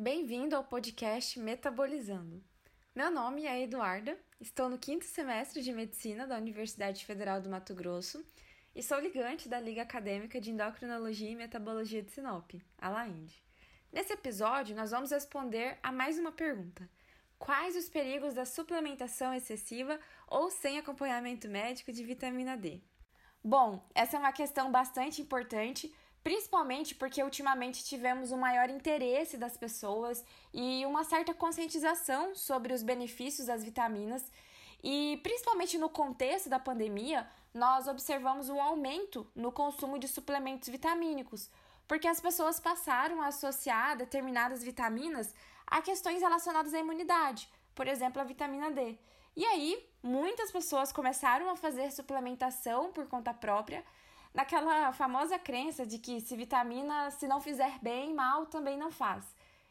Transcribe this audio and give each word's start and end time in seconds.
Bem-vindo 0.00 0.54
ao 0.54 0.62
podcast 0.62 1.40
Metabolizando. 1.40 2.40
Meu 2.94 3.10
nome 3.10 3.46
é 3.46 3.64
Eduarda, 3.64 4.16
estou 4.40 4.68
no 4.68 4.78
quinto 4.78 5.04
semestre 5.04 5.60
de 5.60 5.72
Medicina 5.72 6.24
da 6.24 6.36
Universidade 6.36 7.04
Federal 7.04 7.40
do 7.40 7.50
Mato 7.50 7.74
Grosso 7.74 8.24
e 8.76 8.80
sou 8.80 9.00
ligante 9.00 9.48
da 9.48 9.58
Liga 9.58 9.82
Acadêmica 9.82 10.40
de 10.40 10.52
Endocrinologia 10.52 11.28
e 11.28 11.34
Metabologia 11.34 12.00
de 12.00 12.12
Sinop, 12.12 12.52
a 12.80 12.88
LAIND. 12.88 13.28
Nesse 13.92 14.12
episódio, 14.12 14.76
nós 14.76 14.92
vamos 14.92 15.10
responder 15.10 15.76
a 15.82 15.90
mais 15.90 16.16
uma 16.16 16.30
pergunta. 16.30 16.88
Quais 17.36 17.74
os 17.74 17.88
perigos 17.88 18.34
da 18.34 18.44
suplementação 18.44 19.34
excessiva 19.34 19.98
ou 20.28 20.48
sem 20.48 20.78
acompanhamento 20.78 21.48
médico 21.48 21.92
de 21.92 22.04
vitamina 22.04 22.56
D? 22.56 22.80
Bom, 23.42 23.84
essa 23.96 24.16
é 24.16 24.20
uma 24.20 24.32
questão 24.32 24.70
bastante 24.70 25.20
importante, 25.20 25.92
principalmente 26.28 26.94
porque 26.94 27.22
ultimamente 27.22 27.82
tivemos 27.82 28.32
um 28.32 28.36
maior 28.36 28.68
interesse 28.68 29.38
das 29.38 29.56
pessoas 29.56 30.22
e 30.52 30.84
uma 30.84 31.02
certa 31.02 31.32
conscientização 31.32 32.34
sobre 32.34 32.74
os 32.74 32.82
benefícios 32.82 33.46
das 33.46 33.64
vitaminas. 33.64 34.30
E 34.84 35.18
principalmente 35.22 35.78
no 35.78 35.88
contexto 35.88 36.50
da 36.50 36.58
pandemia, 36.58 37.26
nós 37.54 37.88
observamos 37.88 38.50
um 38.50 38.60
aumento 38.60 39.26
no 39.34 39.50
consumo 39.50 39.98
de 39.98 40.06
suplementos 40.06 40.68
vitamínicos, 40.68 41.48
porque 41.86 42.06
as 42.06 42.20
pessoas 42.20 42.60
passaram 42.60 43.22
a 43.22 43.28
associar 43.28 43.96
determinadas 43.96 44.62
vitaminas 44.62 45.34
a 45.66 45.80
questões 45.80 46.20
relacionadas 46.20 46.74
à 46.74 46.78
imunidade, 46.78 47.48
por 47.74 47.88
exemplo, 47.88 48.20
a 48.20 48.24
vitamina 48.24 48.70
D. 48.70 48.98
E 49.34 49.46
aí, 49.46 49.82
muitas 50.02 50.52
pessoas 50.52 50.92
começaram 50.92 51.48
a 51.48 51.56
fazer 51.56 51.90
suplementação 51.90 52.92
por 52.92 53.06
conta 53.06 53.32
própria, 53.32 53.82
naquela 54.38 54.92
famosa 54.92 55.36
crença 55.36 55.84
de 55.84 55.98
que 55.98 56.20
se 56.20 56.36
vitamina, 56.36 57.10
se 57.10 57.26
não 57.26 57.40
fizer 57.40 57.76
bem, 57.82 58.14
mal 58.14 58.46
também 58.46 58.78
não 58.78 58.88
faz. 58.88 59.24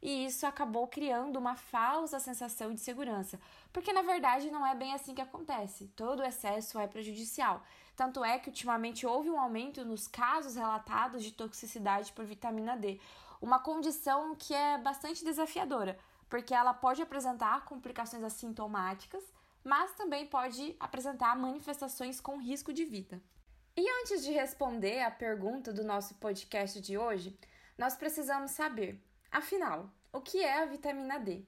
E 0.00 0.26
isso 0.26 0.46
acabou 0.46 0.86
criando 0.86 1.36
uma 1.36 1.56
falsa 1.56 2.20
sensação 2.20 2.72
de 2.72 2.80
segurança, 2.80 3.40
porque 3.72 3.92
na 3.92 4.02
verdade 4.02 4.52
não 4.52 4.64
é 4.64 4.72
bem 4.72 4.94
assim 4.94 5.16
que 5.16 5.20
acontece. 5.20 5.88
Todo 5.96 6.22
excesso 6.22 6.78
é 6.78 6.86
prejudicial. 6.86 7.60
Tanto 7.96 8.24
é 8.24 8.38
que 8.38 8.50
ultimamente 8.50 9.04
houve 9.04 9.28
um 9.30 9.40
aumento 9.40 9.84
nos 9.84 10.06
casos 10.06 10.54
relatados 10.54 11.24
de 11.24 11.32
toxicidade 11.32 12.12
por 12.12 12.24
vitamina 12.24 12.76
D, 12.76 13.00
uma 13.40 13.58
condição 13.58 14.36
que 14.36 14.54
é 14.54 14.78
bastante 14.78 15.24
desafiadora, 15.24 15.98
porque 16.28 16.54
ela 16.54 16.72
pode 16.72 17.02
apresentar 17.02 17.64
complicações 17.64 18.22
assintomáticas 18.22 19.24
mas 19.64 19.92
também 19.92 20.26
pode 20.26 20.74
apresentar 20.80 21.36
manifestações 21.36 22.20
com 22.20 22.36
risco 22.36 22.72
de 22.72 22.84
vida. 22.84 23.22
E 23.74 23.88
antes 24.02 24.22
de 24.22 24.30
responder 24.30 25.00
à 25.00 25.10
pergunta 25.10 25.72
do 25.72 25.82
nosso 25.82 26.14
podcast 26.16 26.78
de 26.78 26.98
hoje, 26.98 27.34
nós 27.78 27.96
precisamos 27.96 28.50
saber, 28.50 29.02
afinal, 29.30 29.90
o 30.12 30.20
que 30.20 30.44
é 30.44 30.62
a 30.62 30.66
vitamina 30.66 31.18
D? 31.18 31.42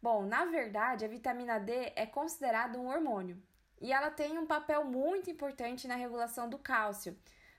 Bom, 0.00 0.24
na 0.24 0.44
verdade, 0.44 1.04
a 1.04 1.08
vitamina 1.08 1.58
D 1.58 1.92
é 1.96 2.06
considerada 2.06 2.78
um 2.78 2.86
hormônio 2.86 3.42
e 3.80 3.92
ela 3.92 4.12
tem 4.12 4.38
um 4.38 4.46
papel 4.46 4.84
muito 4.84 5.28
importante 5.28 5.88
na 5.88 5.96
regulação 5.96 6.48
do 6.48 6.56
cálcio. 6.56 7.18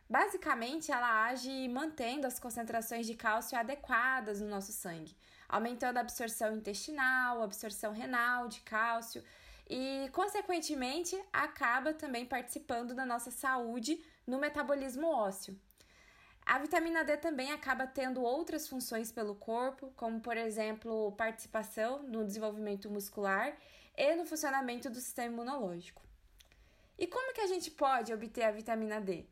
Basicamente, 0.10 0.90
ela 0.90 1.26
age 1.26 1.68
mantendo 1.68 2.26
as 2.26 2.40
concentrações 2.40 3.06
de 3.06 3.14
cálcio 3.14 3.58
adequadas 3.58 4.40
no 4.40 4.48
nosso 4.48 4.72
sangue, 4.72 5.18
aumentando 5.50 5.98
a 5.98 6.02
absorção 6.02 6.56
intestinal, 6.56 7.42
a 7.42 7.44
absorção 7.44 7.92
renal 7.92 8.48
de 8.48 8.62
cálcio 8.62 9.22
e, 9.68 10.10
consequentemente, 10.12 11.20
acaba 11.34 11.94
também 11.94 12.26
participando 12.26 12.94
da 12.94 13.06
nossa 13.06 13.32
saúde 13.32 14.04
no 14.26 14.38
metabolismo 14.38 15.08
ósseo. 15.08 15.60
A 16.46 16.60
vitamina 16.60 17.04
D 17.04 17.18
também 17.18 17.52
acaba 17.52 17.88
tendo 17.88 18.22
outras 18.22 18.68
funções 18.68 19.12
pelo 19.12 19.34
corpo, 19.34 19.92
como 19.96 20.22
por 20.22 20.38
exemplo, 20.38 21.12
participação 21.14 22.04
no 22.04 22.24
desenvolvimento 22.24 22.90
muscular 22.90 23.58
e 23.98 24.16
no 24.16 24.26
funcionamento 24.26 24.88
do 24.88 25.00
sistema 25.00 25.34
imunológico. 25.34 26.04
E 27.00 27.08
como 27.08 27.34
que 27.34 27.42
a 27.42 27.48
gente 27.48 27.72
pode 27.72 28.14
obter 28.14 28.44
a 28.44 28.52
vitamina 28.52 29.02
D? 29.02 29.26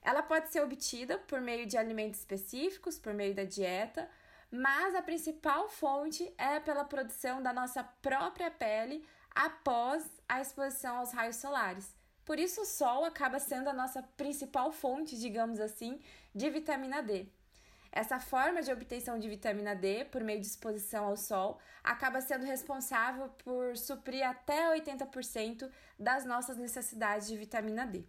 Ela 0.00 0.22
pode 0.22 0.52
ser 0.52 0.62
obtida 0.62 1.18
por 1.18 1.40
meio 1.40 1.66
de 1.66 1.76
alimentos 1.76 2.20
específicos, 2.20 2.98
por 2.98 3.12
meio 3.12 3.34
da 3.34 3.44
dieta, 3.44 4.08
mas 4.50 4.94
a 4.94 5.02
principal 5.02 5.68
fonte 5.68 6.32
é 6.38 6.60
pela 6.60 6.84
produção 6.84 7.42
da 7.42 7.52
nossa 7.52 7.82
própria 7.82 8.50
pele 8.50 9.04
após 9.34 10.04
a 10.28 10.40
exposição 10.40 10.96
aos 10.96 11.12
raios 11.12 11.36
solares. 11.36 11.94
Por 12.24 12.38
isso, 12.38 12.62
o 12.62 12.64
sol 12.64 13.04
acaba 13.04 13.38
sendo 13.38 13.68
a 13.68 13.72
nossa 13.72 14.02
principal 14.02 14.70
fonte, 14.72 15.18
digamos 15.18 15.58
assim, 15.60 16.00
de 16.34 16.48
vitamina 16.50 17.02
D. 17.02 17.26
Essa 17.90 18.18
forma 18.18 18.62
de 18.62 18.72
obtenção 18.72 19.18
de 19.18 19.28
vitamina 19.28 19.74
D 19.74 20.06
por 20.06 20.24
meio 20.24 20.40
de 20.40 20.46
exposição 20.46 21.04
ao 21.04 21.16
sol 21.16 21.58
acaba 21.84 22.22
sendo 22.22 22.46
responsável 22.46 23.28
por 23.44 23.76
suprir 23.76 24.26
até 24.26 24.74
80% 24.78 25.70
das 25.98 26.24
nossas 26.24 26.56
necessidades 26.56 27.28
de 27.28 27.36
vitamina 27.36 27.86
D. 27.86 28.04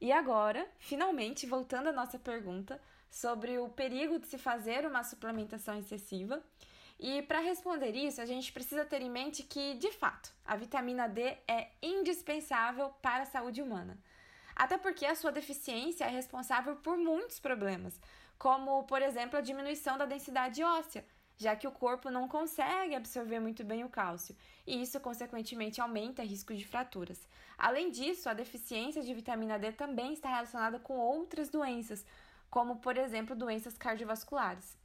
E 0.00 0.12
agora, 0.12 0.68
finalmente, 0.78 1.46
voltando 1.46 1.88
à 1.88 1.92
nossa 1.92 2.18
pergunta 2.18 2.80
sobre 3.10 3.58
o 3.58 3.68
perigo 3.68 4.18
de 4.18 4.26
se 4.26 4.38
fazer 4.38 4.86
uma 4.86 5.02
suplementação 5.02 5.78
excessiva, 5.78 6.42
e 6.98 7.22
para 7.22 7.40
responder 7.40 7.94
isso, 7.96 8.20
a 8.20 8.26
gente 8.26 8.52
precisa 8.52 8.84
ter 8.84 9.02
em 9.02 9.10
mente 9.10 9.42
que, 9.42 9.74
de 9.74 9.90
fato, 9.92 10.32
a 10.44 10.56
vitamina 10.56 11.08
D 11.08 11.36
é 11.48 11.70
indispensável 11.82 12.90
para 13.02 13.24
a 13.24 13.26
saúde 13.26 13.60
humana. 13.60 13.98
Até 14.54 14.76
porque 14.78 15.06
a 15.06 15.14
sua 15.14 15.32
deficiência 15.32 16.04
é 16.04 16.08
responsável 16.08 16.76
por 16.76 16.96
muitos 16.96 17.38
problemas, 17.40 17.98
como, 18.38 18.84
por 18.84 19.02
exemplo, 19.02 19.38
a 19.38 19.42
diminuição 19.42 19.96
da 19.96 20.04
densidade 20.04 20.62
óssea, 20.62 21.04
já 21.36 21.56
que 21.56 21.66
o 21.66 21.72
corpo 21.72 22.10
não 22.10 22.28
consegue 22.28 22.94
absorver 22.94 23.40
muito 23.40 23.64
bem 23.64 23.82
o 23.82 23.88
cálcio, 23.88 24.36
e 24.66 24.80
isso, 24.80 25.00
consequentemente, 25.00 25.80
aumenta 25.80 26.22
o 26.22 26.26
risco 26.26 26.54
de 26.54 26.64
fraturas. 26.64 27.26
Além 27.58 27.90
disso, 27.90 28.28
a 28.28 28.34
deficiência 28.34 29.02
de 29.02 29.14
vitamina 29.14 29.58
D 29.58 29.72
também 29.72 30.12
está 30.12 30.28
relacionada 30.28 30.78
com 30.78 30.98
outras 30.98 31.48
doenças, 31.48 32.04
como, 32.50 32.76
por 32.76 32.96
exemplo, 32.98 33.34
doenças 33.34 33.78
cardiovasculares. 33.78 34.76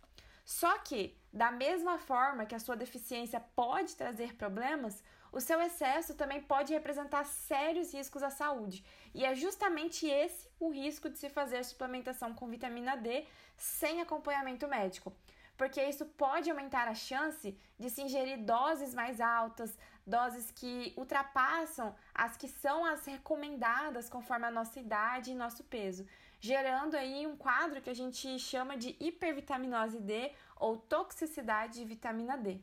Só 0.48 0.78
que, 0.78 1.14
da 1.32 1.52
mesma 1.52 1.98
forma 1.98 2.46
que 2.46 2.56
a 2.56 2.60
sua 2.60 2.78
deficiência 2.78 3.38
pode 3.54 3.98
trazer 3.98 4.34
problemas, 4.36 5.04
o 5.30 5.42
seu 5.42 5.60
excesso 5.62 6.16
também 6.16 6.42
pode 6.42 6.72
representar 6.72 7.26
sérios 7.26 7.94
riscos 7.94 8.24
à 8.24 8.30
saúde. 8.30 8.82
E 9.14 9.26
é 9.26 9.36
justamente 9.36 10.08
esse 10.08 10.48
o 10.58 10.70
risco 10.70 11.10
de 11.10 11.18
se 11.18 11.28
fazer 11.28 11.66
suplementação 11.66 12.34
com 12.34 12.48
vitamina 12.48 12.96
D 12.96 13.26
sem 13.58 14.00
acompanhamento 14.00 14.70
médico 14.70 15.12
porque 15.58 15.84
isso 15.84 16.06
pode 16.06 16.50
aumentar 16.50 16.88
a 16.88 16.94
chance 16.94 17.58
de 17.80 17.90
se 17.90 18.02
ingerir 18.04 18.38
doses 18.38 18.94
mais 18.94 19.20
altas, 19.20 19.76
doses 20.06 20.52
que 20.52 20.94
ultrapassam 20.96 21.96
as 22.14 22.38
que 22.38 22.48
são 22.48 22.86
as 22.86 23.04
recomendadas 23.06 24.08
conforme 24.08 24.46
a 24.46 24.52
nossa 24.52 24.80
idade 24.80 25.32
e 25.32 25.36
nosso 25.36 25.64
peso, 25.64 26.06
gerando 26.40 26.96
aí 26.96 27.26
um 27.26 27.36
quadro 27.36 27.82
que 27.82 27.90
a 27.90 27.96
gente 27.96 28.38
chama 28.40 28.78
de 28.78 28.96
hipervitaminose 29.00 30.00
D 30.00 30.32
ou 30.60 30.78
toxicidade 30.78 31.80
de 31.80 31.86
vitamina 31.86 32.38
D. 32.38 32.60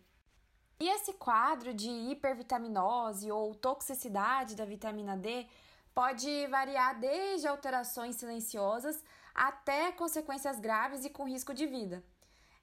E 0.81 0.89
esse 0.89 1.13
quadro 1.15 1.73
de 1.73 1.89
hipervitaminose 1.89 3.31
ou 3.31 3.55
toxicidade 3.55 4.57
da 4.57 4.65
vitamina 4.65 5.17
D 5.17 5.47
pode 5.95 6.47
variar 6.49 6.99
desde 6.99 7.47
alterações 7.47 8.17
silenciosas 8.17 9.03
até 9.35 9.93
consequências 9.93 10.59
graves 10.59 11.05
e 11.05 11.11
com 11.11 11.25
risco 11.25 11.55
de 11.55 11.67
vida. 11.67 12.03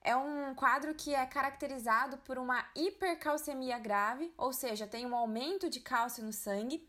É 0.04 0.16
um 0.16 0.54
quadro 0.54 0.94
que 0.94 1.14
é 1.14 1.24
caracterizado 1.24 2.18
por 2.18 2.36
uma 2.36 2.64
hipercalcemia 2.74 3.78
grave, 3.78 4.32
ou 4.36 4.52
seja, 4.52 4.86
tem 4.86 5.06
um 5.06 5.14
aumento 5.14 5.70
de 5.70 5.80
cálcio 5.80 6.24
no 6.24 6.32
sangue, 6.32 6.86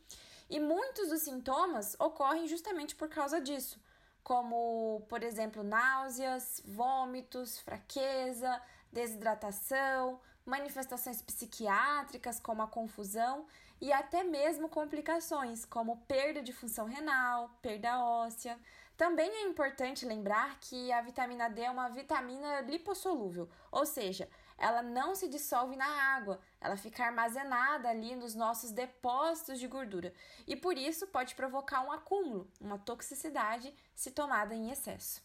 e 0.50 0.59
muitos 0.59 1.09
dos 1.09 1.22
sintomas 1.22 1.95
ocorrem 2.00 2.47
justamente 2.47 2.95
por 2.95 3.07
causa 3.07 3.40
disso, 3.40 3.79
como, 4.23 5.03
por 5.09 5.22
exemplo, 5.23 5.63
náuseas, 5.63 6.61
vômitos, 6.66 7.59
fraqueza, 7.59 8.61
desidratação, 8.91 10.20
manifestações 10.46 11.22
psiquiátricas 11.22 12.40
como 12.40 12.61
a 12.61 12.67
confusão 12.67 13.46
e 13.81 13.91
até 13.91 14.23
mesmo 14.23 14.70
complicações 14.70 15.66
como 15.66 15.97
perda 16.08 16.41
de 16.41 16.53
função 16.53 16.85
renal, 16.85 17.49
perda 17.61 17.99
óssea. 17.99 18.58
Também 18.96 19.29
é 19.29 19.41
importante 19.43 20.05
lembrar 20.05 20.59
que 20.59 20.91
a 20.91 21.02
vitamina 21.02 21.49
D 21.49 21.64
é 21.64 21.72
uma 21.72 21.90
vitamina 21.90 22.61
lipossolúvel, 22.61 23.49
ou 23.72 23.85
seja, 23.85 24.29
ela 24.58 24.82
não 24.82 25.16
se 25.16 25.28
dissolve 25.28 25.76
na 25.76 25.85
água, 26.16 26.40
ela 26.59 26.78
fica 26.78 27.03
armazenada 27.03 27.90
ali 27.90 28.16
nos 28.16 28.35
nossos 28.35 28.72
depósitos 28.72 29.59
de 29.59 29.67
gordura 29.67 30.14
e 30.47 30.55
por 30.55 30.78
isso 30.78 31.08
pode 31.08 31.35
provocar 31.35 31.82
um 31.82 31.91
acúmulo, 31.91 32.50
uma 32.59 32.78
toxicidade 32.78 33.73
se 33.96 34.11
tomada 34.11 34.53
em 34.53 34.72
excesso. 34.72 35.22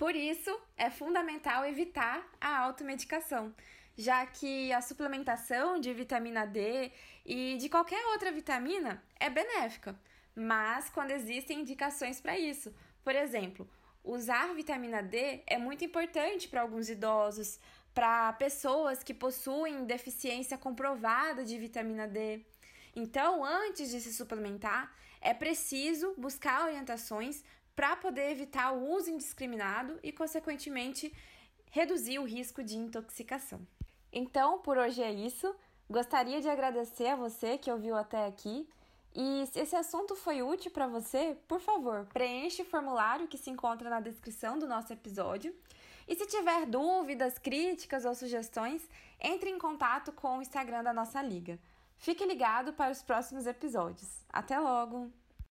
Por 0.00 0.16
isso, 0.16 0.58
é 0.78 0.88
fundamental 0.88 1.62
evitar 1.66 2.26
a 2.40 2.60
automedicação, 2.60 3.54
já 3.96 4.24
que 4.24 4.72
a 4.72 4.80
suplementação 4.80 5.78
de 5.78 5.92
vitamina 5.92 6.46
D 6.46 6.90
e 7.24 7.58
de 7.58 7.68
qualquer 7.68 8.02
outra 8.06 8.32
vitamina 8.32 9.02
é 9.18 9.28
benéfica, 9.28 9.94
mas 10.34 10.88
quando 10.88 11.10
existem 11.10 11.60
indicações 11.60 12.18
para 12.18 12.38
isso. 12.38 12.74
Por 13.04 13.14
exemplo, 13.14 13.68
usar 14.02 14.54
vitamina 14.54 15.02
D 15.02 15.42
é 15.46 15.58
muito 15.58 15.84
importante 15.84 16.48
para 16.48 16.62
alguns 16.62 16.88
idosos, 16.88 17.58
para 17.94 18.32
pessoas 18.34 19.02
que 19.02 19.12
possuem 19.12 19.84
deficiência 19.84 20.56
comprovada 20.56 21.44
de 21.44 21.58
vitamina 21.58 22.06
D. 22.06 22.44
Então, 22.94 23.44
antes 23.44 23.90
de 23.90 24.00
se 24.00 24.12
suplementar, 24.12 24.94
é 25.20 25.34
preciso 25.34 26.14
buscar 26.16 26.64
orientações 26.64 27.44
para 27.74 27.96
poder 27.96 28.30
evitar 28.30 28.72
o 28.72 28.90
uso 28.90 29.10
indiscriminado 29.10 29.98
e, 30.02 30.12
consequentemente, 30.12 31.12
reduzir 31.70 32.18
o 32.18 32.24
risco 32.24 32.62
de 32.62 32.76
intoxicação. 32.76 33.66
Então, 34.12 34.58
por 34.60 34.76
hoje 34.76 35.02
é 35.02 35.12
isso. 35.12 35.54
Gostaria 35.88 36.40
de 36.40 36.48
agradecer 36.48 37.08
a 37.08 37.16
você 37.16 37.58
que 37.58 37.70
ouviu 37.70 37.96
até 37.96 38.26
aqui. 38.26 38.68
E 39.14 39.46
se 39.46 39.60
esse 39.60 39.74
assunto 39.74 40.14
foi 40.14 40.42
útil 40.42 40.70
para 40.70 40.86
você, 40.86 41.36
por 41.48 41.60
favor, 41.60 42.06
preencha 42.12 42.62
o 42.62 42.66
formulário 42.66 43.26
que 43.26 43.38
se 43.38 43.50
encontra 43.50 43.90
na 43.90 44.00
descrição 44.00 44.58
do 44.58 44.68
nosso 44.68 44.92
episódio. 44.92 45.54
E 46.06 46.14
se 46.14 46.26
tiver 46.26 46.66
dúvidas, 46.66 47.38
críticas 47.38 48.04
ou 48.04 48.14
sugestões, 48.14 48.88
entre 49.20 49.50
em 49.50 49.58
contato 49.58 50.12
com 50.12 50.38
o 50.38 50.42
Instagram 50.42 50.82
da 50.82 50.92
nossa 50.92 51.20
liga. 51.22 51.58
Fique 51.96 52.24
ligado 52.24 52.72
para 52.72 52.92
os 52.92 53.02
próximos 53.02 53.46
episódios. 53.46 54.24
Até 54.32 54.58
logo! 54.58 55.19